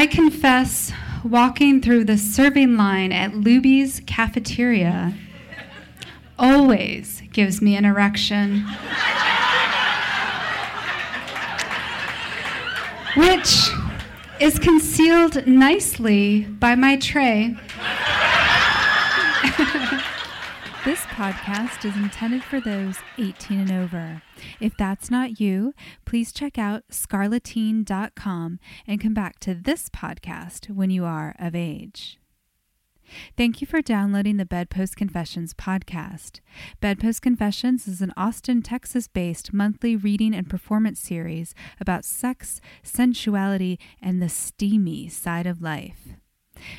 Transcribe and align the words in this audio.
I 0.00 0.06
confess 0.06 0.92
walking 1.22 1.82
through 1.82 2.04
the 2.04 2.16
serving 2.16 2.78
line 2.78 3.12
at 3.12 3.32
Luby's 3.32 4.00
cafeteria 4.06 5.12
always 6.38 7.22
gives 7.34 7.60
me 7.60 7.76
an 7.76 7.84
erection. 7.84 8.64
which 13.14 13.68
is 14.40 14.58
concealed 14.58 15.46
nicely 15.46 16.46
by 16.46 16.76
my 16.76 16.96
tray. 16.96 17.54
Podcast 21.20 21.84
is 21.84 21.94
intended 21.98 22.42
for 22.42 22.62
those 22.62 22.96
18 23.18 23.60
and 23.60 23.70
over. 23.70 24.22
If 24.58 24.74
that's 24.78 25.10
not 25.10 25.38
you, 25.38 25.74
please 26.06 26.32
check 26.32 26.56
out 26.56 26.84
scarleteen.com 26.90 28.58
and 28.86 29.00
come 29.02 29.12
back 29.12 29.38
to 29.40 29.54
this 29.54 29.90
podcast 29.90 30.74
when 30.74 30.88
you 30.88 31.04
are 31.04 31.36
of 31.38 31.54
age. 31.54 32.18
Thank 33.36 33.60
you 33.60 33.66
for 33.66 33.82
downloading 33.82 34.38
the 34.38 34.46
Bedpost 34.46 34.96
Confessions 34.96 35.52
podcast. 35.52 36.40
Bedpost 36.80 37.20
Confessions 37.20 37.86
is 37.86 38.00
an 38.00 38.14
Austin, 38.16 38.62
Texas 38.62 39.06
based 39.06 39.52
monthly 39.52 39.96
reading 39.96 40.34
and 40.34 40.48
performance 40.48 41.00
series 41.00 41.54
about 41.78 42.06
sex, 42.06 42.62
sensuality, 42.82 43.78
and 44.00 44.22
the 44.22 44.30
steamy 44.30 45.06
side 45.10 45.46
of 45.46 45.60
life. 45.60 46.14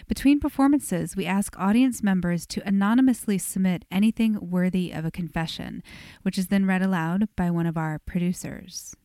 Between 0.07 0.39
performances, 0.39 1.15
we 1.15 1.25
ask 1.25 1.57
audience 1.57 2.03
members 2.03 2.45
to 2.47 2.67
anonymously 2.67 3.37
submit 3.37 3.85
anything 3.91 4.37
worthy 4.39 4.91
of 4.91 5.05
a 5.05 5.11
confession, 5.11 5.83
which 6.21 6.37
is 6.37 6.47
then 6.47 6.65
read 6.65 6.81
aloud 6.81 7.27
by 7.35 7.49
one 7.51 7.65
of 7.65 7.77
our 7.77 7.99
producers. 7.99 8.95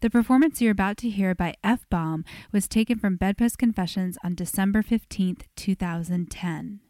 The 0.00 0.10
performance 0.10 0.60
you're 0.60 0.72
about 0.72 0.96
to 0.98 1.10
hear 1.10 1.34
by 1.34 1.54
F 1.64 1.88
Bomb 1.90 2.24
was 2.52 2.68
taken 2.68 2.98
from 2.98 3.16
Bedpost 3.16 3.58
Confessions 3.58 4.18
on 4.22 4.34
December 4.34 4.82
15th, 4.82 5.42
2010. 5.56 6.80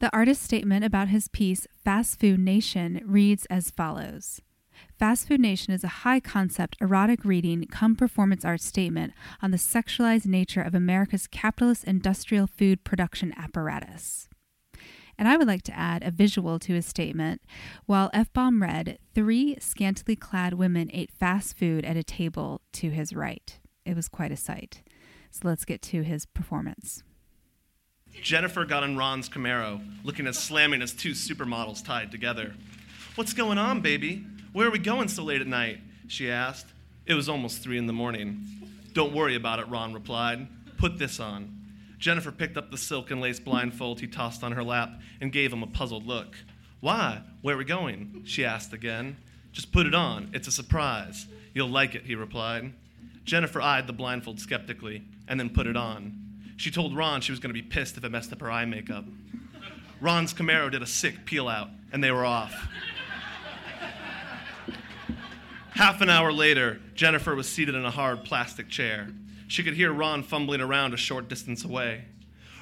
The 0.00 0.14
artist's 0.14 0.44
statement 0.44 0.84
about 0.84 1.08
his 1.08 1.28
piece, 1.28 1.66
Fast 1.84 2.18
Food 2.18 2.40
Nation, 2.40 3.02
reads 3.04 3.46
as 3.46 3.70
follows 3.70 4.40
Fast 4.98 5.28
Food 5.28 5.40
Nation 5.40 5.72
is 5.72 5.84
a 5.84 5.88
high 5.88 6.20
concept 6.20 6.76
erotic 6.80 7.24
reading 7.24 7.66
come 7.70 7.96
performance 7.96 8.44
art 8.44 8.60
statement 8.60 9.12
on 9.40 9.50
the 9.50 9.56
sexualized 9.56 10.26
nature 10.26 10.60
of 10.60 10.74
America's 10.74 11.26
capitalist 11.26 11.84
industrial 11.84 12.46
food 12.46 12.84
production 12.84 13.32
apparatus. 13.36 14.28
And 15.16 15.28
I 15.28 15.36
would 15.36 15.46
like 15.46 15.62
to 15.64 15.78
add 15.78 16.02
a 16.02 16.10
visual 16.10 16.58
to 16.60 16.74
his 16.74 16.86
statement. 16.86 17.42
While 17.84 18.10
F 18.14 18.32
Bomb 18.32 18.62
read, 18.62 18.98
three 19.14 19.56
scantily 19.60 20.16
clad 20.16 20.54
women 20.54 20.90
ate 20.92 21.12
fast 21.12 21.58
food 21.58 21.84
at 21.84 21.96
a 21.96 22.02
table 22.02 22.62
to 22.74 22.90
his 22.90 23.14
right. 23.14 23.58
It 23.84 23.96
was 23.96 24.08
quite 24.08 24.32
a 24.32 24.36
sight. 24.36 24.82
So 25.30 25.42
let's 25.44 25.64
get 25.64 25.82
to 25.82 26.02
his 26.02 26.24
performance. 26.24 27.02
Jennifer 28.22 28.64
got 28.64 28.82
in 28.82 28.96
Ron's 28.96 29.28
Camaro, 29.28 29.80
looking 30.04 30.26
as 30.26 30.38
slamming 30.38 30.82
as 30.82 30.92
two 30.92 31.12
supermodels 31.12 31.84
tied 31.84 32.10
together. 32.10 32.54
What's 33.14 33.32
going 33.32 33.58
on, 33.58 33.80
baby? 33.80 34.24
Where 34.52 34.66
are 34.66 34.72
we 34.72 34.80
going 34.80 35.06
so 35.06 35.22
late 35.22 35.40
at 35.40 35.46
night? 35.46 35.78
She 36.08 36.28
asked. 36.28 36.66
It 37.06 37.14
was 37.14 37.28
almost 37.28 37.62
three 37.62 37.78
in 37.78 37.86
the 37.86 37.92
morning. 37.92 38.44
Don't 38.92 39.14
worry 39.14 39.36
about 39.36 39.60
it, 39.60 39.68
Ron 39.68 39.94
replied. 39.94 40.48
Put 40.76 40.98
this 40.98 41.20
on. 41.20 41.56
Jennifer 41.98 42.32
picked 42.32 42.56
up 42.56 42.70
the 42.70 42.78
silk 42.78 43.12
and 43.12 43.20
lace 43.20 43.38
blindfold 43.38 44.00
he 44.00 44.08
tossed 44.08 44.42
on 44.42 44.52
her 44.52 44.64
lap 44.64 44.90
and 45.20 45.30
gave 45.30 45.52
him 45.52 45.62
a 45.62 45.68
puzzled 45.68 46.06
look. 46.06 46.36
Why? 46.80 47.22
Where 47.42 47.54
are 47.54 47.58
we 47.58 47.64
going? 47.64 48.22
She 48.24 48.44
asked 48.44 48.72
again. 48.72 49.18
Just 49.52 49.70
put 49.70 49.86
it 49.86 49.94
on. 49.94 50.30
It's 50.32 50.48
a 50.48 50.52
surprise. 50.52 51.26
You'll 51.54 51.68
like 51.68 51.94
it, 51.94 52.04
he 52.04 52.16
replied. 52.16 52.72
Jennifer 53.24 53.60
eyed 53.60 53.86
the 53.86 53.92
blindfold 53.92 54.40
skeptically 54.40 55.04
and 55.28 55.38
then 55.38 55.50
put 55.50 55.68
it 55.68 55.76
on. 55.76 56.16
She 56.56 56.72
told 56.72 56.96
Ron 56.96 57.20
she 57.20 57.30
was 57.30 57.38
going 57.38 57.54
to 57.54 57.62
be 57.62 57.66
pissed 57.66 57.96
if 57.96 58.04
it 58.04 58.10
messed 58.10 58.32
up 58.32 58.40
her 58.40 58.50
eye 58.50 58.64
makeup. 58.64 59.04
Ron's 60.00 60.34
Camaro 60.34 60.70
did 60.70 60.82
a 60.82 60.86
sick 60.86 61.24
peel 61.24 61.46
out, 61.46 61.68
and 61.92 62.02
they 62.02 62.10
were 62.10 62.24
off. 62.24 62.68
Half 65.70 66.00
an 66.00 66.10
hour 66.10 66.32
later, 66.32 66.80
Jennifer 66.94 67.34
was 67.34 67.48
seated 67.48 67.74
in 67.74 67.84
a 67.84 67.90
hard 67.90 68.24
plastic 68.24 68.68
chair. 68.68 69.08
She 69.48 69.62
could 69.62 69.74
hear 69.74 69.92
Ron 69.92 70.22
fumbling 70.22 70.60
around 70.60 70.94
a 70.94 70.96
short 70.96 71.28
distance 71.28 71.64
away. 71.64 72.04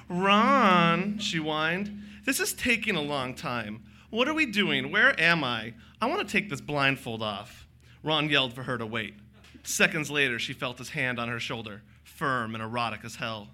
Ron, 0.09 1.19
she 1.19 1.39
whined, 1.39 2.03
this 2.25 2.41
is 2.41 2.53
taking 2.53 2.97
a 2.97 3.03
long 3.03 3.35
time. 3.35 3.83
What 4.11 4.29
are 4.29 4.35
we 4.35 4.47
doing? 4.47 4.91
Where 4.91 5.19
am 5.21 5.43
I? 5.43 5.75
I 6.01 6.07
want 6.07 6.27
to 6.27 6.33
take 6.33 6.49
this 6.49 6.61
blindfold 6.61 7.23
off. 7.23 7.67
Ron 8.03 8.31
yelled 8.31 8.53
for 8.53 8.63
her 8.63 8.79
to 8.79 8.87
wait. 8.87 9.15
Seconds 9.63 10.11
later, 10.11 10.39
she 10.39 10.53
felt 10.53 10.79
his 10.79 10.91
hand 10.91 11.19
on 11.19 11.29
her 11.29 11.41
shoulder, 11.41 11.83
firm 12.05 12.55
and 12.55 12.63
erotic 12.63 13.01
as 13.05 13.17
hell. 13.17 13.49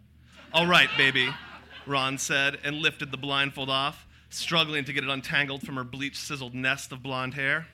All 0.53 0.67
right, 0.67 0.89
baby, 0.97 1.29
Ron 1.87 2.19
said, 2.19 2.59
and 2.63 2.77
lifted 2.77 3.11
the 3.11 3.17
blindfold 3.17 3.71
off, 3.71 4.07
struggling 4.31 4.85
to 4.85 4.93
get 4.93 5.05
it 5.05 5.11
untangled 5.11 5.63
from 5.63 5.77
her 5.77 5.85
bleach 5.85 6.17
sizzled 6.17 6.55
nest 6.55 6.93
of 6.93 7.03
blonde 7.03 7.35
hair. 7.35 7.67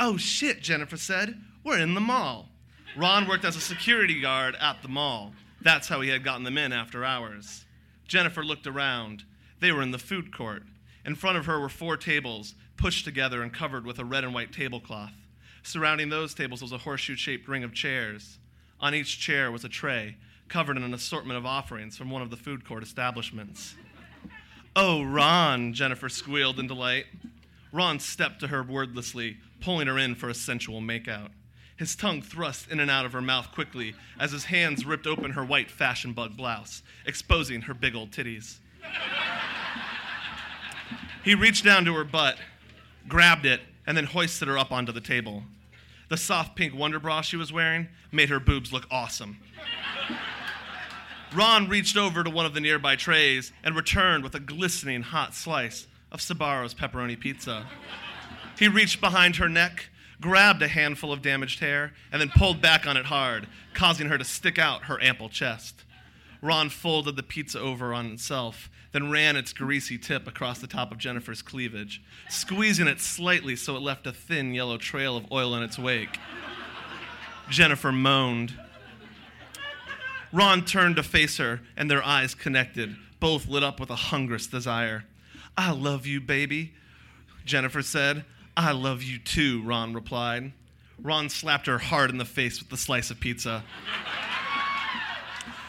Oh 0.00 0.16
shit, 0.16 0.62
Jennifer 0.62 0.96
said. 0.96 1.40
We're 1.64 1.80
in 1.80 1.94
the 1.94 2.00
mall. 2.00 2.48
Ron 2.96 3.26
worked 3.28 3.44
as 3.44 3.56
a 3.56 3.60
security 3.60 4.20
guard 4.20 4.56
at 4.60 4.82
the 4.82 4.88
mall. 4.88 5.32
That's 5.60 5.88
how 5.88 6.00
he 6.00 6.08
had 6.08 6.24
gotten 6.24 6.44
them 6.44 6.56
in 6.56 6.72
after 6.72 7.04
hours. 7.04 7.64
Jennifer 8.06 8.44
looked 8.44 8.66
around. 8.66 9.24
They 9.60 9.72
were 9.72 9.82
in 9.82 9.90
the 9.90 9.98
food 9.98 10.32
court. 10.32 10.62
In 11.04 11.14
front 11.14 11.36
of 11.36 11.46
her 11.46 11.58
were 11.58 11.68
four 11.68 11.96
tables, 11.96 12.54
pushed 12.76 13.04
together 13.04 13.42
and 13.42 13.52
covered 13.52 13.84
with 13.84 13.98
a 13.98 14.04
red 14.04 14.24
and 14.24 14.32
white 14.32 14.52
tablecloth. 14.52 15.12
Surrounding 15.62 16.08
those 16.08 16.32
tables 16.32 16.62
was 16.62 16.72
a 16.72 16.78
horseshoe 16.78 17.16
shaped 17.16 17.48
ring 17.48 17.64
of 17.64 17.74
chairs. 17.74 18.38
On 18.80 18.94
each 18.94 19.18
chair 19.18 19.50
was 19.50 19.64
a 19.64 19.68
tray, 19.68 20.16
covered 20.48 20.76
in 20.76 20.84
an 20.84 20.94
assortment 20.94 21.36
of 21.36 21.44
offerings 21.44 21.96
from 21.96 22.10
one 22.10 22.22
of 22.22 22.30
the 22.30 22.36
food 22.36 22.64
court 22.64 22.82
establishments. 22.82 23.74
Oh, 24.76 25.02
Ron, 25.02 25.74
Jennifer 25.74 26.08
squealed 26.08 26.60
in 26.60 26.68
delight. 26.68 27.06
Ron 27.72 27.98
stepped 27.98 28.40
to 28.40 28.48
her 28.48 28.62
wordlessly, 28.62 29.38
pulling 29.60 29.86
her 29.86 29.98
in 29.98 30.14
for 30.14 30.28
a 30.28 30.34
sensual 30.34 30.80
makeout. 30.80 31.30
His 31.76 31.94
tongue 31.94 32.22
thrust 32.22 32.70
in 32.70 32.80
and 32.80 32.90
out 32.90 33.06
of 33.06 33.12
her 33.12 33.22
mouth 33.22 33.52
quickly 33.52 33.94
as 34.18 34.32
his 34.32 34.46
hands 34.46 34.84
ripped 34.84 35.06
open 35.06 35.32
her 35.32 35.44
white 35.44 35.70
fashion 35.70 36.12
bug 36.12 36.36
blouse, 36.36 36.82
exposing 37.06 37.62
her 37.62 37.74
big 37.74 37.94
old 37.94 38.10
titties. 38.10 38.56
he 41.24 41.34
reached 41.34 41.64
down 41.64 41.84
to 41.84 41.94
her 41.94 42.04
butt, 42.04 42.36
grabbed 43.06 43.46
it, 43.46 43.60
and 43.86 43.96
then 43.96 44.06
hoisted 44.06 44.48
her 44.48 44.58
up 44.58 44.72
onto 44.72 44.92
the 44.92 45.00
table. 45.00 45.44
The 46.08 46.16
soft 46.16 46.56
pink 46.56 46.74
wonder 46.74 46.98
bra 46.98 47.20
she 47.20 47.36
was 47.36 47.52
wearing 47.52 47.88
made 48.10 48.28
her 48.28 48.40
boobs 48.40 48.72
look 48.72 48.86
awesome. 48.90 49.38
Ron 51.34 51.68
reached 51.68 51.96
over 51.96 52.24
to 52.24 52.30
one 52.30 52.46
of 52.46 52.54
the 52.54 52.60
nearby 52.60 52.96
trays 52.96 53.52
and 53.62 53.76
returned 53.76 54.24
with 54.24 54.34
a 54.34 54.40
glistening 54.40 55.02
hot 55.02 55.34
slice 55.34 55.86
of 56.10 56.20
Sbarro's 56.20 56.74
pepperoni 56.74 57.20
pizza. 57.20 57.66
He 58.58 58.68
reached 58.68 59.00
behind 59.00 59.36
her 59.36 59.48
neck, 59.48 59.90
grabbed 60.20 60.62
a 60.62 60.68
handful 60.68 61.12
of 61.12 61.22
damaged 61.22 61.60
hair, 61.60 61.92
and 62.10 62.20
then 62.20 62.30
pulled 62.30 62.60
back 62.60 62.86
on 62.86 62.96
it 62.96 63.06
hard, 63.06 63.46
causing 63.74 64.08
her 64.08 64.18
to 64.18 64.24
stick 64.24 64.58
out 64.58 64.84
her 64.84 65.00
ample 65.02 65.28
chest. 65.28 65.84
Ron 66.42 66.68
folded 66.68 67.16
the 67.16 67.22
pizza 67.22 67.60
over 67.60 67.92
on 67.94 68.06
itself, 68.06 68.70
then 68.92 69.10
ran 69.10 69.36
its 69.36 69.52
greasy 69.52 69.98
tip 69.98 70.26
across 70.26 70.58
the 70.60 70.66
top 70.66 70.90
of 70.90 70.98
Jennifer's 70.98 71.42
cleavage, 71.42 72.02
squeezing 72.28 72.86
it 72.86 73.00
slightly 73.00 73.54
so 73.54 73.76
it 73.76 73.82
left 73.82 74.06
a 74.06 74.12
thin 74.12 74.54
yellow 74.54 74.78
trail 74.78 75.16
of 75.16 75.30
oil 75.30 75.54
in 75.54 75.62
its 75.62 75.78
wake. 75.78 76.18
Jennifer 77.50 77.92
moaned. 77.92 78.54
Ron 80.32 80.64
turned 80.64 80.96
to 80.96 81.02
face 81.02 81.38
her, 81.38 81.60
and 81.76 81.90
their 81.90 82.04
eyes 82.04 82.34
connected, 82.34 82.96
both 83.20 83.48
lit 83.48 83.62
up 83.62 83.80
with 83.80 83.90
a 83.90 83.96
hungrous 83.96 84.46
desire. 84.46 85.04
I 85.56 85.72
love 85.72 86.06
you, 86.06 86.20
baby, 86.20 86.74
Jennifer 87.48 87.82
said. 87.82 88.24
I 88.56 88.72
love 88.72 89.02
you 89.02 89.18
too, 89.18 89.62
Ron 89.62 89.94
replied. 89.94 90.52
Ron 91.00 91.28
slapped 91.28 91.66
her 91.66 91.78
hard 91.78 92.10
in 92.10 92.18
the 92.18 92.24
face 92.24 92.60
with 92.60 92.68
the 92.68 92.76
slice 92.76 93.10
of 93.10 93.18
pizza. 93.18 93.64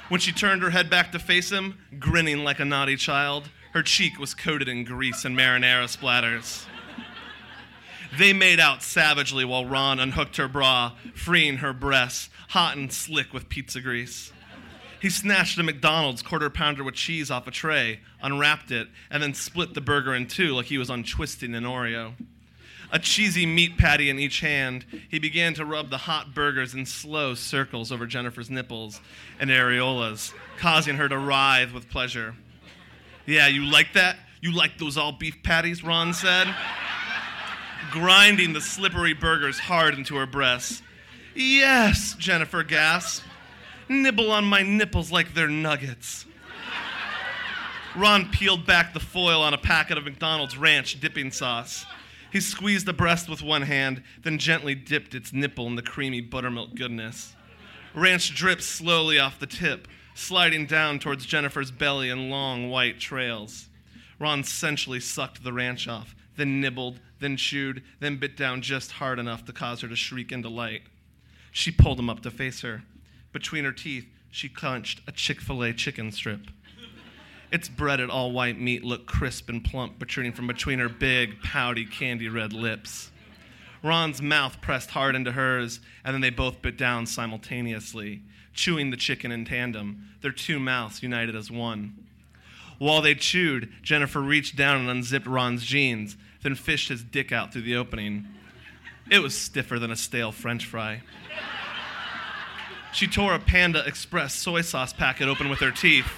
When 0.10 0.20
she 0.20 0.32
turned 0.32 0.64
her 0.64 0.72
head 0.72 0.90
back 0.90 1.12
to 1.12 1.20
face 1.20 1.52
him, 1.52 1.78
grinning 2.00 2.44
like 2.44 2.60
a 2.60 2.66
naughty 2.66 2.96
child, 2.96 3.50
her 3.74 3.84
cheek 3.84 4.20
was 4.20 4.34
coated 4.34 4.68
in 4.68 4.84
grease 4.84 5.24
and 5.24 5.38
marinara 5.38 5.86
splatters. 5.86 6.66
They 8.18 8.34
made 8.34 8.60
out 8.60 8.82
savagely 8.82 9.46
while 9.46 9.68
Ron 9.68 10.00
unhooked 10.00 10.38
her 10.38 10.48
bra, 10.48 10.94
freeing 11.14 11.58
her 11.58 11.74
breasts, 11.74 12.30
hot 12.50 12.76
and 12.76 12.92
slick 12.92 13.34
with 13.34 13.50
pizza 13.50 13.82
grease. 13.82 14.34
He 15.02 15.10
snatched 15.10 15.58
a 15.58 15.64
McDonald's 15.64 16.22
quarter 16.22 16.50
pounder 16.50 16.84
with 16.84 16.96
cheese 16.96 17.32
off 17.32 17.48
a 17.48 17.52
tray, 17.52 18.02
unwrapped 18.22 18.72
it, 18.72 18.88
and 19.10 19.24
then 19.24 19.34
split 19.34 19.74
the 19.74 19.82
burger 19.82 20.14
in 20.14 20.28
two 20.28 20.56
like 20.56 20.66
he 20.66 20.78
was 20.78 20.90
untwisting 20.90 21.56
an 21.56 21.64
Oreo 21.64 22.14
a 22.92 23.00
cheesy 23.00 23.46
meat 23.46 23.78
patty 23.78 24.10
in 24.10 24.20
each 24.20 24.40
hand, 24.40 24.86
he 25.10 25.20
began 25.20 25.54
to 25.54 25.66
rub 25.66 25.90
the 25.90 25.98
hot 25.98 26.34
burgers 26.34 26.74
in 26.74 26.86
slow 26.86 27.36
circles 27.36 27.92
over 27.92 28.06
Jennifer's 28.06 28.50
nipples 28.50 29.00
and 29.40 29.50
areolas, 29.50 30.34
causing 30.58 30.96
her 30.98 31.08
to 31.08 31.18
writhe 31.18 31.74
with 31.74 31.90
pleasure. 31.90 32.36
Yeah, 33.26 33.48
you 33.48 33.66
like 33.66 33.94
that? 33.94 34.18
You 34.42 34.52
like 34.54 34.78
those 34.78 34.98
all 34.98 35.12
beef 35.12 35.44
patties? 35.44 35.84
Ron 35.84 36.14
said, 36.14 36.54
grinding 37.92 38.54
the 38.54 38.62
slippery 38.62 39.14
burgers 39.14 39.60
hard 39.60 39.94
into 39.94 40.16
her 40.16 40.26
breasts. 40.26 40.82
Yes, 41.36 42.16
Jennifer 42.18 42.64
gasped. 42.64 43.24
Nibble 43.90 44.32
on 44.32 44.46
my 44.46 44.62
nipples 44.62 45.12
like 45.12 45.34
they're 45.34 45.48
nuggets. 45.48 46.28
Ron 47.96 48.30
peeled 48.30 48.68
back 48.68 48.94
the 48.94 49.00
foil 49.00 49.42
on 49.42 49.56
a 49.56 49.58
packet 49.58 49.98
of 49.98 50.06
McDonald's 50.06 50.56
ranch 50.56 51.00
dipping 51.00 51.32
sauce. 51.32 51.86
He 52.32 52.40
squeezed 52.40 52.86
the 52.86 52.94
breast 52.94 53.28
with 53.28 53.42
one 53.42 53.64
hand, 53.64 54.04
then 54.22 54.38
gently 54.38 54.76
dipped 54.76 55.16
its 55.16 55.34
nipple 55.34 55.66
in 55.66 55.76
the 55.76 55.82
creamy 55.82 56.22
buttermilk 56.22 56.76
goodness. 56.76 57.36
Ranch 57.96 58.36
dripped 58.36 58.62
slowly 58.62 59.18
off 59.18 59.40
the 59.40 59.48
tip, 59.48 59.88
sliding 60.14 60.68
down 60.68 61.00
towards 61.00 61.26
Jennifer's 61.26 61.72
belly 61.72 62.10
in 62.10 62.30
long 62.30 62.70
white 62.70 63.00
trails. 63.00 63.70
Ron 64.20 64.44
sensually 64.44 65.00
sucked 65.00 65.44
the 65.44 65.54
ranch 65.54 65.88
off, 65.88 66.16
then 66.36 66.62
nibbled, 66.62 67.00
then 67.20 67.38
chewed, 67.38 67.82
then 68.00 68.18
bit 68.18 68.38
down 68.38 68.62
just 68.62 68.92
hard 68.94 69.18
enough 69.18 69.46
to 69.46 69.54
cause 69.54 69.82
her 69.82 69.88
to 69.88 69.96
shriek 69.96 70.32
in 70.32 70.44
delight. 70.44 70.84
She 71.52 71.72
pulled 71.72 71.98
him 71.98 72.10
up 72.10 72.22
to 72.22 72.30
face 72.30 72.62
her. 72.62 72.84
Between 73.32 73.66
her 73.66 73.72
teeth, 73.72 74.08
she 74.32 74.50
clenched 74.50 75.02
a 75.08 75.12
Chick 75.12 75.42
fil 75.42 75.64
A 75.64 75.74
chicken 75.74 76.12
strip. 76.12 76.42
Its 77.52 77.68
breaded 77.68 78.10
all 78.10 78.32
white 78.32 78.60
meat 78.60 78.84
looked 78.84 79.08
crisp 79.08 79.50
and 79.50 79.64
plump, 79.64 79.98
protruding 79.98 80.34
from 80.34 80.46
between 80.48 80.80
her 80.80 80.90
big, 80.90 81.42
pouty, 81.42 81.86
candy 81.86 82.30
red 82.30 82.54
lips. 82.54 83.12
Ron's 83.82 84.22
mouth 84.22 84.62
pressed 84.62 84.92
hard 84.92 85.16
into 85.16 85.32
hers, 85.32 85.80
and 86.04 86.14
then 86.14 86.22
they 86.22 86.30
both 86.30 86.62
bit 86.62 86.78
down 86.78 87.06
simultaneously, 87.06 88.22
chewing 88.54 88.92
the 88.92 88.98
chicken 88.98 89.32
in 89.32 89.46
tandem, 89.46 90.10
their 90.22 90.32
two 90.32 90.60
mouths 90.60 91.02
united 91.02 91.36
as 91.36 91.50
one. 91.50 91.96
While 92.78 93.02
they 93.02 93.16
chewed, 93.16 93.72
Jennifer 93.82 94.22
reached 94.22 94.56
down 94.56 94.82
and 94.82 94.90
unzipped 94.90 95.28
Ron's 95.28 95.64
jeans, 95.64 96.18
then 96.44 96.56
fished 96.56 96.90
his 96.90 97.04
dick 97.04 97.32
out 97.32 97.52
through 97.52 97.64
the 97.64 97.76
opening. 97.76 98.28
It 99.10 99.20
was 99.20 99.38
stiffer 99.38 99.80
than 99.80 99.92
a 99.92 99.96
stale 99.96 100.32
french 100.32 100.66
fry. 100.66 101.02
She 102.92 103.08
tore 103.08 103.34
a 103.34 103.40
Panda 103.40 103.86
Express 103.86 104.34
soy 104.34 104.62
sauce 104.62 104.94
packet 104.94 105.28
open 105.28 105.50
with 105.50 105.60
her 105.60 105.72
teeth 105.72 106.12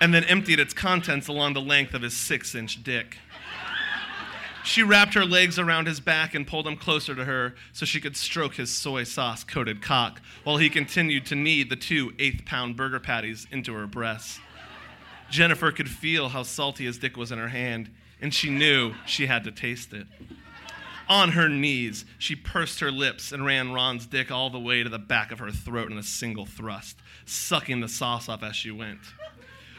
and 0.00 0.12
then 0.12 0.24
emptied 0.24 0.60
its 0.60 0.74
contents 0.74 1.28
along 1.28 1.54
the 1.54 1.60
length 1.60 1.94
of 1.94 2.02
his 2.02 2.16
six 2.16 2.54
inch 2.54 2.82
dick. 2.82 3.18
She 4.64 4.82
wrapped 4.82 5.14
her 5.14 5.24
legs 5.24 5.60
around 5.60 5.86
his 5.86 6.00
back 6.00 6.34
and 6.34 6.44
pulled 6.44 6.66
him 6.66 6.76
closer 6.76 7.14
to 7.14 7.24
her 7.24 7.54
so 7.72 7.86
she 7.86 8.00
could 8.00 8.16
stroke 8.16 8.56
his 8.56 8.70
soy 8.70 9.04
sauce 9.04 9.44
coated 9.44 9.80
cock 9.80 10.20
while 10.42 10.56
he 10.56 10.68
continued 10.68 11.24
to 11.26 11.36
knead 11.36 11.70
the 11.70 11.76
two 11.76 12.12
eighth 12.18 12.44
pound 12.44 12.76
burger 12.76 12.98
patties 12.98 13.46
into 13.52 13.72
her 13.74 13.86
breasts. 13.86 14.40
Jennifer 15.30 15.70
could 15.70 15.88
feel 15.88 16.30
how 16.30 16.42
salty 16.42 16.84
his 16.84 16.98
dick 16.98 17.16
was 17.16 17.30
in 17.30 17.38
her 17.38 17.48
hand, 17.48 17.90
and 18.20 18.34
she 18.34 18.50
knew 18.50 18.94
she 19.06 19.26
had 19.26 19.44
to 19.44 19.52
taste 19.52 19.92
it. 19.92 20.06
On 21.08 21.32
her 21.32 21.48
knees, 21.48 22.04
she 22.18 22.34
pursed 22.34 22.80
her 22.80 22.90
lips 22.90 23.30
and 23.30 23.44
ran 23.44 23.72
Ron's 23.72 24.06
dick 24.06 24.30
all 24.30 24.50
the 24.50 24.58
way 24.58 24.82
to 24.82 24.88
the 24.88 24.98
back 24.98 25.30
of 25.30 25.38
her 25.38 25.52
throat 25.52 25.90
in 25.90 25.98
a 25.98 26.02
single 26.02 26.46
thrust, 26.46 26.98
sucking 27.24 27.80
the 27.80 27.88
sauce 27.88 28.28
off 28.28 28.42
as 28.42 28.56
she 28.56 28.72
went. 28.72 29.00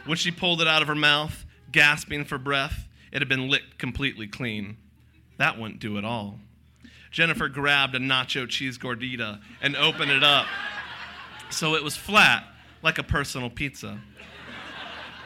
When 0.05 0.17
she 0.17 0.31
pulled 0.31 0.61
it 0.61 0.67
out 0.67 0.81
of 0.81 0.87
her 0.87 0.95
mouth, 0.95 1.45
gasping 1.71 2.23
for 2.23 2.37
breath, 2.37 2.87
it 3.11 3.19
had 3.19 3.27
been 3.27 3.49
licked 3.49 3.77
completely 3.77 4.27
clean. 4.27 4.77
That 5.37 5.59
wouldn't 5.59 5.79
do 5.79 5.97
at 5.97 6.05
all. 6.05 6.39
Jennifer 7.11 7.49
grabbed 7.49 7.95
a 7.95 7.99
nacho 7.99 8.47
cheese 8.47 8.77
gordita 8.77 9.41
and 9.61 9.75
opened 9.75 10.11
it 10.11 10.23
up 10.23 10.47
so 11.49 11.75
it 11.75 11.83
was 11.83 11.95
flat 11.95 12.45
like 12.81 12.97
a 12.97 13.03
personal 13.03 13.49
pizza. 13.49 13.99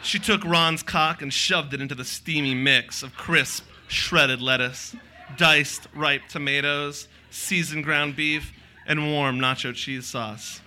She 0.03 0.19
took 0.19 0.43
Ron's 0.43 0.83
cock 0.83 1.21
and 1.21 1.31
shoved 1.31 1.73
it 1.73 1.81
into 1.81 1.95
the 1.95 2.05
steamy 2.05 2.55
mix 2.55 3.03
of 3.03 3.13
crisp, 3.15 3.65
shredded 3.87 4.41
lettuce, 4.41 4.95
diced 5.37 5.87
ripe 5.95 6.27
tomatoes, 6.29 7.07
seasoned 7.29 7.83
ground 7.83 8.15
beef, 8.15 8.53
and 8.85 9.11
warm 9.11 9.39
nacho 9.39 9.73
cheese 9.73 10.05
sauce. 10.05 10.61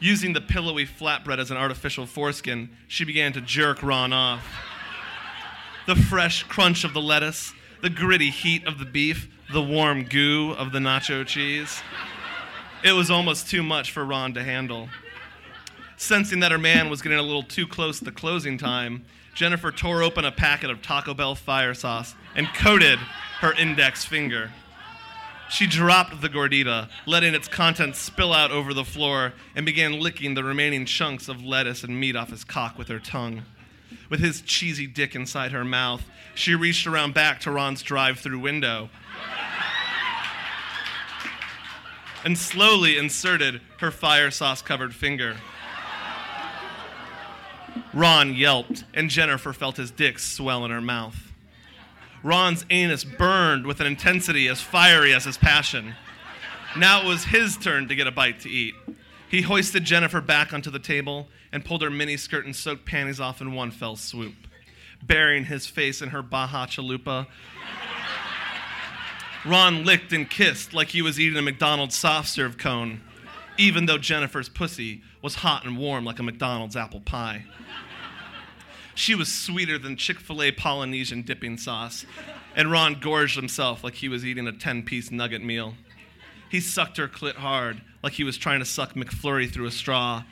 Using 0.00 0.32
the 0.32 0.40
pillowy 0.40 0.86
flatbread 0.86 1.38
as 1.38 1.50
an 1.50 1.56
artificial 1.56 2.06
foreskin, 2.06 2.70
she 2.86 3.04
began 3.04 3.32
to 3.32 3.40
jerk 3.40 3.82
Ron 3.82 4.12
off. 4.12 4.46
The 5.86 5.96
fresh 5.96 6.44
crunch 6.44 6.84
of 6.84 6.92
the 6.92 7.00
lettuce, 7.00 7.52
the 7.82 7.90
gritty 7.90 8.30
heat 8.30 8.66
of 8.66 8.78
the 8.78 8.84
beef, 8.84 9.28
the 9.52 9.62
warm 9.62 10.04
goo 10.04 10.52
of 10.52 10.72
the 10.72 10.78
nacho 10.78 11.26
cheese. 11.26 11.82
It 12.84 12.92
was 12.92 13.10
almost 13.10 13.48
too 13.48 13.62
much 13.62 13.90
for 13.90 14.04
Ron 14.04 14.34
to 14.34 14.44
handle. 14.44 14.88
Sensing 15.98 16.38
that 16.40 16.52
her 16.52 16.58
man 16.58 16.88
was 16.88 17.02
getting 17.02 17.18
a 17.18 17.22
little 17.22 17.42
too 17.42 17.66
close 17.66 17.98
to 17.98 18.12
closing 18.12 18.56
time, 18.56 19.04
Jennifer 19.34 19.72
tore 19.72 20.02
open 20.02 20.24
a 20.24 20.30
packet 20.30 20.70
of 20.70 20.80
Taco 20.80 21.12
Bell 21.12 21.34
fire 21.34 21.74
sauce 21.74 22.14
and 22.36 22.46
coated 22.54 23.00
her 23.40 23.52
index 23.54 24.04
finger. 24.04 24.52
She 25.50 25.66
dropped 25.66 26.20
the 26.20 26.28
gordita, 26.28 26.88
letting 27.04 27.34
its 27.34 27.48
contents 27.48 27.98
spill 27.98 28.32
out 28.32 28.52
over 28.52 28.72
the 28.72 28.84
floor, 28.84 29.32
and 29.56 29.66
began 29.66 29.98
licking 29.98 30.34
the 30.34 30.44
remaining 30.44 30.86
chunks 30.86 31.28
of 31.28 31.42
lettuce 31.42 31.82
and 31.82 31.98
meat 31.98 32.14
off 32.14 32.30
his 32.30 32.44
cock 32.44 32.78
with 32.78 32.86
her 32.88 33.00
tongue. 33.00 33.42
With 34.08 34.20
his 34.20 34.40
cheesy 34.40 34.86
dick 34.86 35.16
inside 35.16 35.50
her 35.50 35.64
mouth, 35.64 36.04
she 36.34 36.54
reached 36.54 36.86
around 36.86 37.12
back 37.12 37.40
to 37.40 37.50
Ron's 37.50 37.82
drive 37.82 38.20
through 38.20 38.38
window 38.38 38.88
and 42.24 42.38
slowly 42.38 42.96
inserted 42.98 43.60
her 43.78 43.90
fire 43.90 44.30
sauce 44.30 44.62
covered 44.62 44.94
finger. 44.94 45.36
Ron 47.98 48.32
yelped, 48.32 48.84
and 48.94 49.10
Jennifer 49.10 49.52
felt 49.52 49.76
his 49.76 49.90
dick 49.90 50.20
swell 50.20 50.64
in 50.64 50.70
her 50.70 50.80
mouth. 50.80 51.32
Ron's 52.22 52.64
anus 52.70 53.02
burned 53.02 53.66
with 53.66 53.80
an 53.80 53.88
intensity 53.88 54.46
as 54.46 54.60
fiery 54.60 55.12
as 55.12 55.24
his 55.24 55.36
passion. 55.36 55.96
Now 56.76 57.02
it 57.02 57.06
was 57.08 57.24
his 57.24 57.56
turn 57.56 57.88
to 57.88 57.96
get 57.96 58.06
a 58.06 58.12
bite 58.12 58.38
to 58.40 58.48
eat. 58.48 58.76
He 59.28 59.42
hoisted 59.42 59.84
Jennifer 59.84 60.20
back 60.20 60.52
onto 60.52 60.70
the 60.70 60.78
table 60.78 61.26
and 61.50 61.64
pulled 61.64 61.82
her 61.82 61.90
miniskirt 61.90 62.44
and 62.44 62.54
soaked 62.54 62.84
panties 62.84 63.18
off 63.18 63.40
in 63.40 63.52
one 63.52 63.72
fell 63.72 63.96
swoop. 63.96 64.34
Burying 65.02 65.46
his 65.46 65.66
face 65.66 66.00
in 66.00 66.10
her 66.10 66.22
Baja 66.22 66.66
Chalupa, 66.66 67.26
Ron 69.44 69.84
licked 69.84 70.12
and 70.12 70.30
kissed 70.30 70.72
like 70.72 70.90
he 70.90 71.02
was 71.02 71.18
eating 71.18 71.36
a 71.36 71.42
McDonald's 71.42 71.96
soft 71.96 72.28
serve 72.28 72.58
cone, 72.58 73.00
even 73.56 73.86
though 73.86 73.98
Jennifer's 73.98 74.48
pussy 74.48 75.02
was 75.20 75.36
hot 75.36 75.64
and 75.64 75.76
warm 75.76 76.04
like 76.04 76.20
a 76.20 76.22
McDonald's 76.22 76.76
apple 76.76 77.00
pie. 77.00 77.44
She 78.98 79.14
was 79.14 79.32
sweeter 79.32 79.78
than 79.78 79.96
Chick 79.96 80.18
fil 80.18 80.42
A 80.42 80.50
Polynesian 80.50 81.22
dipping 81.22 81.56
sauce, 81.56 82.04
and 82.56 82.68
Ron 82.68 82.98
gorged 83.00 83.36
himself 83.36 83.84
like 83.84 83.94
he 83.94 84.08
was 84.08 84.26
eating 84.26 84.48
a 84.48 84.52
10 84.52 84.82
piece 84.82 85.12
nugget 85.12 85.40
meal. 85.40 85.74
He 86.50 86.58
sucked 86.58 86.96
her 86.96 87.06
clit 87.06 87.36
hard, 87.36 87.80
like 88.02 88.14
he 88.14 88.24
was 88.24 88.36
trying 88.36 88.58
to 88.58 88.64
suck 88.64 88.94
McFlurry 88.94 89.48
through 89.48 89.66
a 89.66 89.70
straw, 89.70 90.24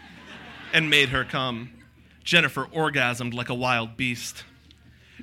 and 0.72 0.90
made 0.90 1.10
her 1.10 1.24
come. 1.24 1.70
Jennifer 2.24 2.67
orgasmed 2.67 3.34
like 3.34 3.50
a 3.50 3.55
wild 3.55 3.96
beast. 3.96 4.43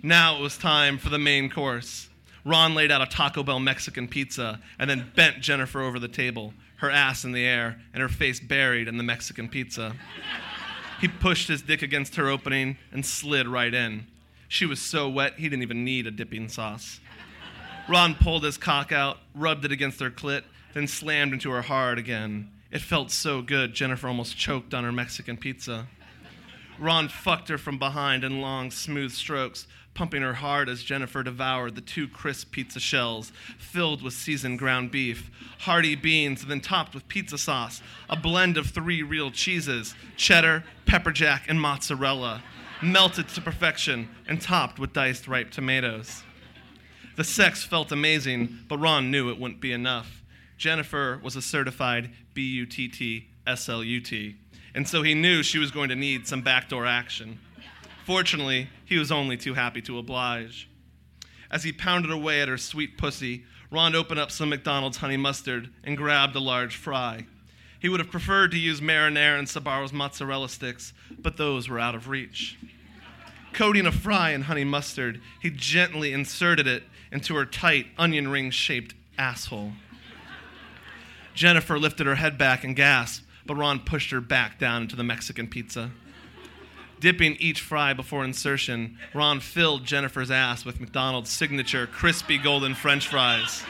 Now 0.02 0.38
it 0.38 0.42
was 0.42 0.58
time 0.58 0.98
for 0.98 1.10
the 1.10 1.20
main 1.20 1.50
course. 1.50 2.08
Ron 2.46 2.76
laid 2.76 2.94
out 2.94 3.02
a 3.02 3.08
Taco 3.08 3.44
Bell 3.44 3.60
Mexican 3.60 4.08
pizza 4.08 4.62
and 4.80 4.90
then 4.90 5.12
bent 5.18 5.42
Jennifer 5.42 5.82
over 5.82 6.00
the 6.00 6.08
table, 6.08 6.54
her 6.78 6.90
ass 6.90 7.26
in 7.26 7.34
the 7.34 7.46
air 7.46 7.82
and 7.94 8.02
her 8.02 8.08
face 8.08 8.40
buried 8.40 8.88
in 8.88 8.96
the 8.96 9.04
Mexican 9.04 9.50
pizza. 9.50 9.94
He 11.04 11.10
pushed 11.10 11.50
his 11.50 11.62
dick 11.62 11.82
against 11.82 12.16
her 12.16 12.30
opening 12.30 12.78
and 12.94 13.06
slid 13.06 13.46
right 13.46 13.74
in. 13.74 14.08
She 14.48 14.66
was 14.66 14.82
so 14.82 15.10
wet, 15.10 15.34
he 15.36 15.50
didn't 15.50 15.64
even 15.64 15.84
need 15.84 16.08
a 16.08 16.12
dipping 16.12 16.48
sauce. 16.48 17.02
Ron 17.90 18.16
pulled 18.16 18.46
his 18.46 18.58
cock 18.58 18.94
out, 18.94 19.18
rubbed 19.36 19.66
it 19.66 19.72
against 19.74 20.00
her 20.00 20.10
clit, 20.10 20.44
then 20.74 20.88
slammed 20.88 21.34
into 21.34 21.52
her 21.52 21.64
hard 21.64 22.00
again. 22.00 22.50
It 22.72 22.80
felt 22.80 23.12
so 23.12 23.42
good, 23.42 23.74
Jennifer 23.74 24.08
almost 24.08 24.38
choked 24.38 24.74
on 24.74 24.86
her 24.86 24.94
Mexican 24.94 25.36
pizza. 25.36 25.88
Ron 26.80 27.08
fucked 27.08 27.50
her 27.50 27.58
from 27.58 27.78
behind 27.78 28.24
in 28.24 28.42
long, 28.42 28.72
smooth 28.72 29.12
strokes, 29.12 29.68
pumping 29.94 30.22
her 30.22 30.34
hard 30.34 30.70
as 30.70 30.84
Jennifer 30.84 31.24
devoured 31.24 31.76
the 31.76 31.82
two 31.82 32.08
crisp 32.08 32.52
pizza 32.52 32.80
shells 32.80 33.32
filled 33.58 34.02
with 34.02 34.14
seasoned 34.14 34.60
ground 34.60 34.92
beef, 34.92 35.30
hearty 35.60 35.96
beans, 35.96 36.42
and 36.42 36.50
then 36.50 36.62
topped 36.62 36.94
with 36.94 37.08
pizza 37.08 37.38
sauce, 37.38 37.82
a 38.10 38.16
blend 38.16 38.58
of 38.58 38.68
three 38.68 39.04
real 39.04 39.32
cheeses 39.32 39.96
cheddar, 40.18 40.64
pepper 40.86 41.12
jack, 41.12 41.46
and 41.48 41.62
mozzarella, 41.62 42.44
melted 42.82 43.28
to 43.30 43.42
perfection 43.42 44.10
and 44.28 44.42
topped 44.42 44.80
with 44.80 44.94
diced 44.94 45.28
ripe 45.28 45.52
tomatoes. 45.52 46.24
The 47.16 47.24
sex 47.24 47.64
felt 47.64 47.92
amazing, 47.92 48.60
but 48.68 48.80
Ron 48.80 49.12
knew 49.12 49.30
it 49.30 49.40
wouldn't 49.40 49.62
be 49.62 49.72
enough. 49.72 50.24
Jennifer 50.58 51.20
was 51.22 51.36
a 51.36 51.42
certified 51.42 52.10
B 52.34 52.42
U 52.42 52.66
T 52.66 52.88
T 52.88 53.28
S 53.46 53.70
L 53.70 53.84
U 53.84 54.02
T, 54.02 54.36
and 54.76 54.88
so 54.88 55.04
he 55.04 55.14
knew 55.14 55.44
she 55.44 55.60
was 55.60 55.72
going 55.72 55.90
to 55.90 55.96
need 55.96 56.28
some 56.28 56.42
backdoor 56.42 56.86
action. 56.86 57.40
Fortunately, 58.06 58.70
he 58.86 58.98
was 58.98 59.12
only 59.12 59.38
too 59.38 59.54
happy 59.54 59.82
to 59.84 59.98
oblige. 59.98 60.68
As 61.50 61.64
he 61.64 61.72
pounded 61.72 62.12
away 62.12 62.42
at 62.42 62.48
her 62.48 62.58
sweet 62.58 62.98
pussy, 62.98 63.44
Ron 63.72 63.96
opened 63.96 64.20
up 64.20 64.32
some 64.32 64.50
McDonald's 64.50 64.98
honey 64.98 65.18
mustard 65.18 65.70
and 65.84 65.98
grabbed 65.98 66.36
a 66.36 66.40
large 66.40 66.76
fry. 66.76 67.26
He 67.80 67.90
would 67.90 68.00
have 68.00 68.12
preferred 68.12 68.52
to 68.52 68.58
use 68.58 68.82
marinara 68.82 69.40
and 69.40 69.48
Sbarro's 69.48 69.94
mozzarella 69.94 70.50
sticks, 70.50 70.94
but 71.20 71.38
those 71.38 71.68
were 71.70 71.80
out 71.80 71.96
of 71.96 72.08
reach. 72.08 72.58
Coating 73.52 73.86
a 73.86 73.92
fry 73.92 74.32
in 74.32 74.44
honey 74.44 74.64
mustard, 74.64 75.22
he 75.40 75.50
gently 75.50 76.14
inserted 76.14 76.66
it 76.66 76.84
into 77.12 77.36
her 77.36 77.46
tight, 77.46 77.88
onion 77.98 78.30
ring 78.30 78.50
shaped 78.50 78.96
asshole. 79.18 79.74
Jennifer 81.36 81.78
lifted 81.78 82.08
her 82.08 82.16
head 82.16 82.38
back 82.38 82.64
and 82.64 82.76
gasped, 82.76 83.26
but 83.46 83.56
Ron 83.56 83.80
pushed 83.80 84.12
her 84.12 84.22
back 84.22 84.60
down 84.60 84.84
into 84.84 84.96
the 84.96 85.04
Mexican 85.04 85.48
pizza. 85.48 85.92
Dipping 87.00 87.36
each 87.36 87.60
fry 87.60 87.94
before 87.94 88.24
insertion, 88.24 88.98
Ron 89.14 89.42
filled 89.42 89.84
Jennifer's 89.84 90.32
ass 90.32 90.64
with 90.64 90.80
McDonald's 90.80 91.30
signature 91.30 91.86
crispy 91.86 92.38
golden 92.38 92.76
french 92.76 93.08
fries. 93.08 93.64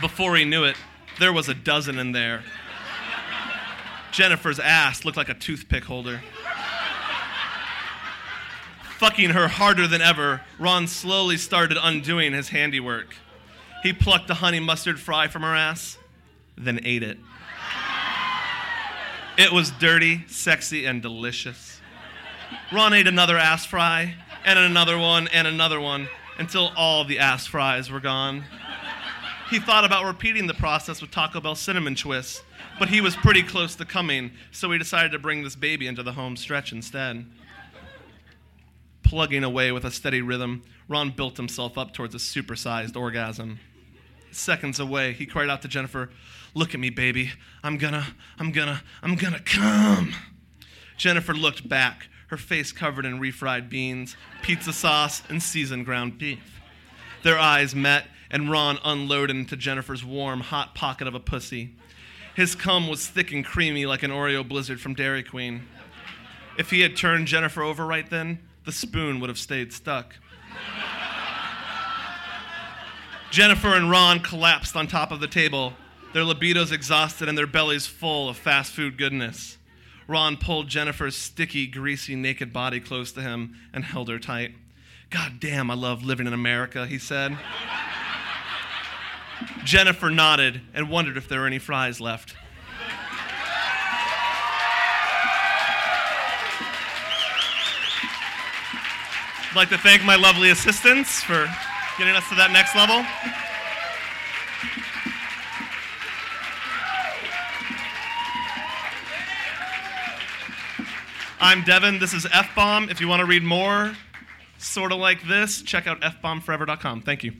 Before 0.00 0.36
he 0.36 0.44
knew 0.44 0.62
it, 0.62 0.76
there 1.18 1.32
was 1.32 1.48
a 1.48 1.54
dozen 1.54 1.98
in 1.98 2.12
there. 2.12 2.44
Jennifer's 4.12 4.60
ass 4.60 5.04
looked 5.04 5.16
like 5.16 5.28
a 5.28 5.34
toothpick 5.34 5.84
holder. 5.84 6.22
Fucking 8.98 9.30
her 9.30 9.48
harder 9.48 9.86
than 9.86 10.00
ever, 10.00 10.42
Ron 10.58 10.86
slowly 10.86 11.36
started 11.36 11.78
undoing 11.80 12.32
his 12.32 12.48
handiwork. 12.48 13.14
He 13.82 13.92
plucked 13.92 14.28
a 14.30 14.34
honey 14.34 14.60
mustard 14.60 14.98
fry 14.98 15.28
from 15.28 15.42
her 15.42 15.54
ass, 15.54 15.98
then 16.56 16.80
ate 16.84 17.02
it. 17.02 17.18
It 19.38 19.52
was 19.52 19.70
dirty, 19.70 20.24
sexy, 20.26 20.84
and 20.84 21.00
delicious. 21.00 21.80
Ron 22.72 22.92
ate 22.92 23.06
another 23.06 23.38
ass 23.38 23.64
fry, 23.64 24.16
and 24.44 24.58
another 24.58 24.98
one, 24.98 25.28
and 25.28 25.46
another 25.46 25.80
one, 25.80 26.08
until 26.38 26.72
all 26.76 27.04
the 27.04 27.20
ass 27.20 27.46
fries 27.46 27.88
were 27.88 28.00
gone. 28.00 28.42
He 29.48 29.60
thought 29.60 29.84
about 29.84 30.06
repeating 30.06 30.48
the 30.48 30.54
process 30.54 31.00
with 31.00 31.12
Taco 31.12 31.40
Bell 31.40 31.54
cinnamon 31.54 31.94
twists, 31.94 32.42
but 32.80 32.88
he 32.88 33.00
was 33.00 33.14
pretty 33.14 33.44
close 33.44 33.76
to 33.76 33.84
coming, 33.84 34.32
so 34.50 34.72
he 34.72 34.78
decided 34.78 35.12
to 35.12 35.20
bring 35.20 35.44
this 35.44 35.54
baby 35.54 35.86
into 35.86 36.02
the 36.02 36.14
home 36.14 36.36
stretch 36.36 36.72
instead. 36.72 37.24
Plugging 39.04 39.44
away 39.44 39.70
with 39.70 39.84
a 39.84 39.92
steady 39.92 40.20
rhythm, 40.20 40.64
Ron 40.88 41.10
built 41.10 41.36
himself 41.36 41.78
up 41.78 41.94
towards 41.94 42.12
a 42.12 42.18
supersized 42.18 42.96
orgasm. 42.96 43.60
Seconds 44.30 44.78
away, 44.80 45.12
he 45.12 45.26
cried 45.26 45.48
out 45.48 45.62
to 45.62 45.68
Jennifer, 45.68 46.10
Look 46.54 46.74
at 46.74 46.80
me, 46.80 46.90
baby. 46.90 47.32
I'm 47.62 47.76
gonna, 47.76 48.06
I'm 48.38 48.52
gonna, 48.52 48.82
I'm 49.02 49.14
gonna 49.14 49.40
come. 49.40 50.14
Jennifer 50.96 51.34
looked 51.34 51.68
back, 51.68 52.08
her 52.28 52.36
face 52.36 52.72
covered 52.72 53.04
in 53.04 53.20
refried 53.20 53.68
beans, 53.68 54.16
pizza 54.42 54.72
sauce, 54.72 55.22
and 55.28 55.42
seasoned 55.42 55.84
ground 55.84 56.18
beef. 56.18 56.60
Their 57.22 57.38
eyes 57.38 57.74
met, 57.74 58.06
and 58.30 58.50
Ron 58.50 58.78
unloaded 58.84 59.36
into 59.36 59.56
Jennifer's 59.56 60.04
warm, 60.04 60.40
hot 60.40 60.74
pocket 60.74 61.06
of 61.06 61.14
a 61.14 61.20
pussy. 61.20 61.74
His 62.34 62.54
cum 62.54 62.88
was 62.88 63.06
thick 63.06 63.32
and 63.32 63.44
creamy 63.44 63.86
like 63.86 64.02
an 64.02 64.10
Oreo 64.10 64.46
blizzard 64.46 64.80
from 64.80 64.94
Dairy 64.94 65.22
Queen. 65.22 65.62
If 66.58 66.70
he 66.70 66.80
had 66.80 66.96
turned 66.96 67.26
Jennifer 67.26 67.62
over 67.62 67.86
right 67.86 68.08
then, 68.08 68.40
the 68.64 68.72
spoon 68.72 69.20
would 69.20 69.28
have 69.28 69.38
stayed 69.38 69.72
stuck. 69.72 70.14
Jennifer 73.30 73.74
and 73.74 73.90
Ron 73.90 74.20
collapsed 74.20 74.74
on 74.74 74.86
top 74.86 75.12
of 75.12 75.20
the 75.20 75.26
table, 75.26 75.74
their 76.14 76.22
libidos 76.22 76.72
exhausted 76.72 77.28
and 77.28 77.36
their 77.36 77.46
bellies 77.46 77.86
full 77.86 78.28
of 78.28 78.36
fast 78.36 78.72
food 78.72 78.96
goodness. 78.96 79.58
Ron 80.06 80.38
pulled 80.38 80.68
Jennifer's 80.68 81.14
sticky, 81.14 81.66
greasy, 81.66 82.16
naked 82.16 82.52
body 82.52 82.80
close 82.80 83.12
to 83.12 83.20
him 83.20 83.54
and 83.74 83.84
held 83.84 84.08
her 84.08 84.18
tight. 84.18 84.54
God 85.10 85.40
damn, 85.40 85.70
I 85.70 85.74
love 85.74 86.02
living 86.02 86.26
in 86.26 86.32
America, 86.32 86.86
he 86.86 86.98
said. 86.98 87.36
Jennifer 89.64 90.08
nodded 90.08 90.62
and 90.72 90.88
wondered 90.88 91.18
if 91.18 91.28
there 91.28 91.40
were 91.40 91.46
any 91.46 91.58
fries 91.58 92.00
left. 92.00 92.34
I'd 99.50 99.56
like 99.56 99.68
to 99.68 99.78
thank 99.78 100.02
my 100.04 100.16
lovely 100.16 100.50
assistants 100.50 101.22
for 101.22 101.48
getting 101.98 102.14
us 102.14 102.28
to 102.28 102.36
that 102.36 102.52
next 102.52 102.76
level. 102.76 103.04
I'm 111.40 111.64
Devin. 111.64 111.98
This 111.98 112.14
is 112.14 112.26
F 112.32 112.54
Bomb. 112.54 112.88
If 112.88 113.00
you 113.00 113.08
want 113.08 113.20
to 113.20 113.26
read 113.26 113.42
more, 113.42 113.96
sort 114.58 114.92
of 114.92 114.98
like 114.98 115.26
this, 115.26 115.60
check 115.62 115.86
out 115.86 116.00
fbombforever.com. 116.00 117.02
Thank 117.02 117.24
you. 117.24 117.32